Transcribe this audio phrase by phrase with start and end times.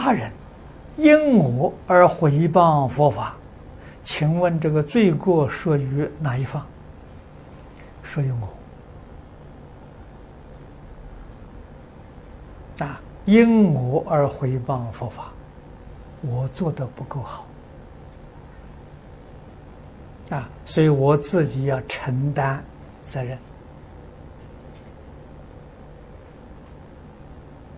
[0.00, 0.32] 他人
[0.96, 3.36] 因我而毁谤佛法，
[4.02, 6.64] 请问这个罪过属于哪一方？
[8.02, 8.32] 属于
[12.78, 13.00] 我啊！
[13.26, 15.30] 因我而毁谤佛法，
[16.22, 17.46] 我做的不够好
[20.30, 22.64] 啊，所以我自己要承担
[23.02, 23.38] 责任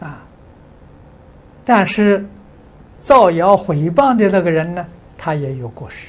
[0.00, 0.22] 啊。
[1.64, 2.24] 但是
[2.98, 4.84] 造谣毁谤的那个人呢，
[5.16, 6.08] 他也有过失。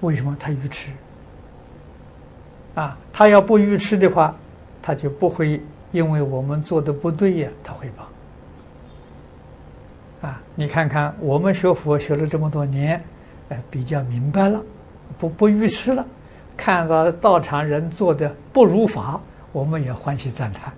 [0.00, 0.90] 为什么他愚痴？
[2.74, 4.34] 啊，他要不愚痴的话，
[4.80, 5.60] 他就不会
[5.90, 8.02] 因为我们做的不对呀，他毁谤。
[10.26, 13.02] 啊，你看看我们学佛学了这么多年，
[13.48, 14.62] 哎，比较明白了，
[15.18, 16.06] 不不愚痴了，
[16.56, 19.20] 看到道场人做的不如法，
[19.52, 20.72] 我们也欢喜赞叹，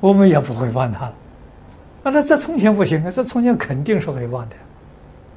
[0.00, 1.14] 我们也不会谤他了。
[2.06, 4.56] 啊，那这从前不行啊，这从前肯定是毁谤的，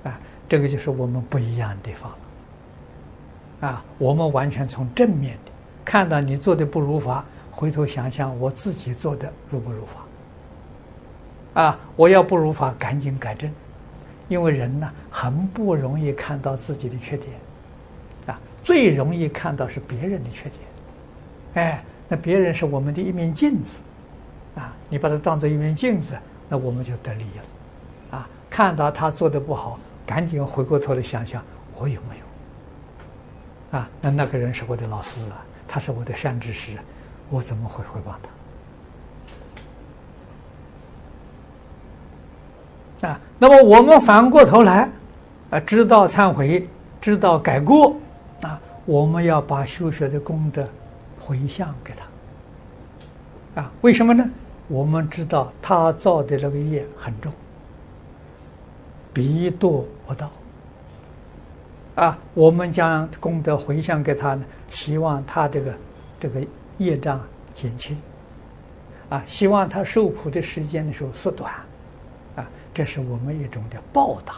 [0.08, 3.68] 啊，这个就是我们不一样的地方了。
[3.68, 5.52] 啊，我们完全从正面的。
[5.84, 9.84] 看到你做的不如法，回头想想我自己做的如不如
[11.56, 11.64] 法？
[11.64, 13.52] 啊，我要不如法，赶紧改正，
[14.28, 17.30] 因为人呢很不容易看到自己的缺点，
[18.28, 23.80] 啊，最容易看到是别人的缺点，哎，那别人是我们的一面镜子，
[24.56, 26.16] 啊，你把它当做一面镜子，
[26.50, 31.42] 那我们就得利益了，啊，看到他做的不好，赶紧回过头来想想
[31.78, 32.18] 我有没
[33.72, 35.46] 有，啊，那那个人是我的老师啊。
[35.72, 36.72] 他是我的善知识，
[37.30, 38.20] 我怎么会回报
[43.00, 43.10] 他？
[43.10, 44.90] 啊，那么我们反过头来，
[45.52, 46.68] 啊，知道忏悔，
[47.00, 47.96] 知道改过，
[48.42, 50.68] 啊，我们要把修学的功德
[51.20, 53.62] 回向给他。
[53.62, 54.28] 啊，为什么呢？
[54.70, 57.34] 我们知道他造的那个业很重，
[59.12, 60.32] 彼堕恶道。
[61.96, 64.46] 啊，我们将功德回向给他呢。
[64.70, 65.78] 希望他这个
[66.18, 66.42] 这个
[66.78, 67.20] 业障
[67.54, 67.98] 减轻，
[69.10, 71.52] 啊，希望他受苦的时间的时候缩短，
[72.38, 74.36] 啊，这是我们一种的报答，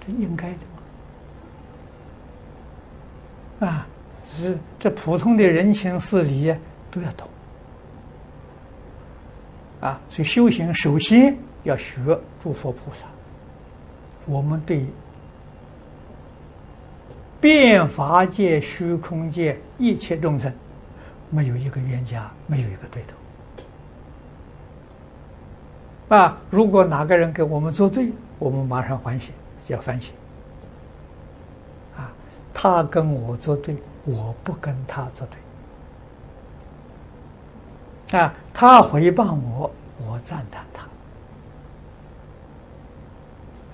[0.00, 0.58] 这应该的
[3.60, 3.86] 嘛，啊，
[4.24, 6.52] 是这普通的人情事理
[6.90, 7.28] 都要懂，
[9.80, 12.00] 啊，所以修行首先要学
[12.42, 13.06] 诸佛菩萨，
[14.26, 14.84] 我们对。
[17.40, 20.52] 变法界、虚空界一切众生，
[21.30, 23.00] 没有一个冤家，没有一个对
[26.08, 26.16] 头。
[26.16, 29.30] 啊，如果哪个人跟我们作对，我们马上欢喜，
[29.68, 30.12] 要反省。
[31.96, 32.10] 啊，
[32.52, 35.38] 他跟我作对，我不跟他作对。
[38.12, 39.70] 啊，他诽谤我，
[40.06, 40.88] 我赞叹他。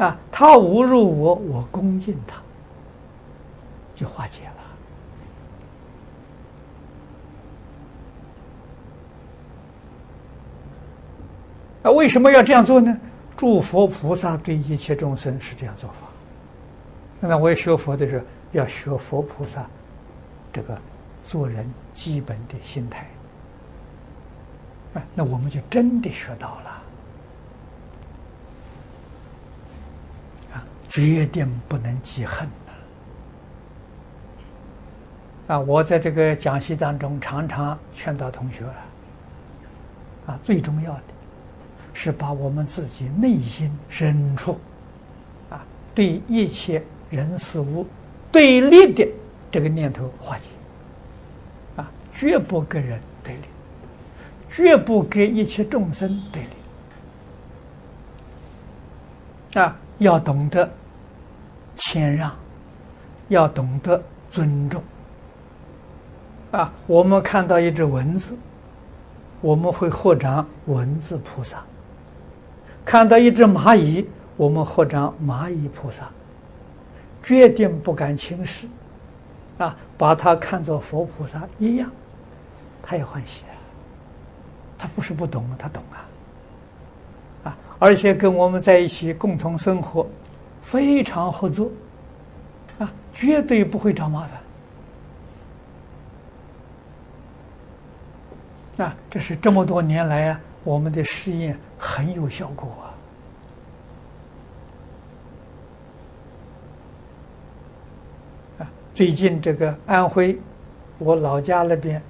[0.04, 2.40] 啊，他侮辱我，我恭敬他。
[3.94, 4.40] 就化解
[11.84, 11.84] 了。
[11.84, 12.98] 啊，为什么要这样做呢？
[13.36, 16.08] 诸佛菩萨对一切众生是这样做法。
[17.20, 19.64] 那我也学佛的时候，要学佛菩萨
[20.52, 20.76] 这个
[21.22, 23.08] 做人基本的心态。
[24.94, 26.82] 啊，那我们就真的学到了。
[30.54, 32.48] 啊，决定不能记恨。
[35.46, 38.64] 啊，我在这个讲习当中常常劝导同学
[40.26, 41.02] 啊，最重要的
[41.92, 44.58] 是把我们自己内心深处
[45.50, 45.62] 啊，
[45.94, 47.86] 对一切人事物
[48.32, 49.06] 对立的
[49.50, 50.48] 这个念头化解，
[51.76, 52.98] 啊，绝不跟人，
[54.54, 56.40] 绝不跟一切众生对
[59.52, 60.70] 立，啊，要懂得
[61.74, 62.30] 谦让，
[63.26, 64.00] 要懂得
[64.30, 64.80] 尊重。
[66.52, 68.36] 啊，我们看到一只蚊子，
[69.40, 71.58] 我们会合掌蚊子菩萨；
[72.84, 76.08] 看到一只蚂蚁，我们合掌蚂蚁菩萨。
[77.24, 78.68] 决定不敢轻视，
[79.58, 81.90] 啊，把它看作佛菩萨一样，
[82.80, 83.42] 他也欢喜。
[84.84, 86.04] 他不是不懂，他懂啊，
[87.44, 90.06] 啊，而且跟我们在一起共同生活，
[90.60, 91.70] 非常合作，
[92.78, 94.28] 啊，绝对不会找麻
[98.76, 98.86] 烦。
[98.86, 102.68] 啊，这是这么多年来啊，我们的试验很有效果
[108.58, 108.60] 啊！
[108.64, 110.38] 啊，最近这个安徽，
[110.98, 112.02] 我老家那边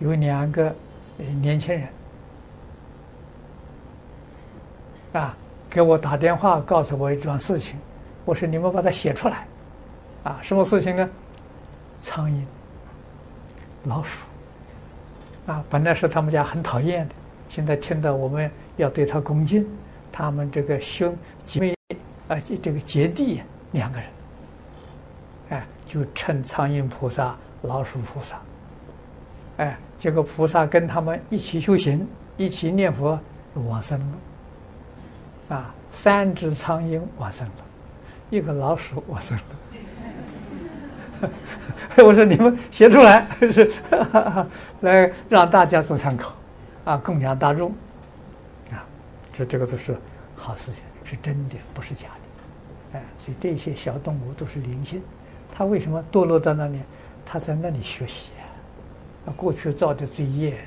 [0.00, 0.76] 有两个
[1.40, 1.88] 年轻人，
[5.12, 5.36] 啊，
[5.70, 7.78] 给我打电话，告诉我一桩事情。
[8.24, 9.46] 我说你们把它写出来，
[10.22, 11.08] 啊，什么事情呢？
[11.98, 12.44] 苍蝇、
[13.84, 14.26] 老鼠，
[15.46, 17.14] 啊，本来是他们家很讨厌的，
[17.48, 19.66] 现在听到我们要对他恭敬，
[20.12, 21.74] 他们这个兄姐妹
[22.28, 23.40] 啊，这个姐弟
[23.72, 24.08] 两个人，
[25.48, 28.38] 哎，就称苍蝇菩萨、老鼠菩萨，
[29.56, 32.06] 哎，结果菩萨跟他们一起修行，
[32.36, 33.18] 一起念佛，
[33.54, 34.06] 往生了，
[35.48, 37.54] 啊，三只苍蝇往生了，
[38.30, 39.42] 一个老鼠往生了。
[42.04, 43.72] 我说你们写出来是
[44.82, 46.32] 来让大家做参考，
[46.84, 47.70] 啊，供养大众，
[48.70, 48.86] 啊，
[49.32, 49.96] 这这个都是
[50.36, 52.06] 好事情，是真的，不是假
[52.92, 55.02] 的，哎，所以这些小动物都是灵性，
[55.50, 56.78] 它为什么堕落到那里？
[57.26, 58.30] 它在那里学习
[59.26, 60.58] 啊，过去造的罪业，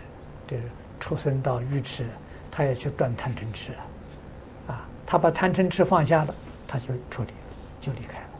[0.45, 0.57] 这
[0.99, 2.05] 出生道愚痴，
[2.51, 3.81] 它也去断贪嗔痴啊，
[5.11, 6.33] 他，把贪嗔痴放下了，
[6.65, 7.35] 他就处理了，
[7.81, 8.30] 就离开了。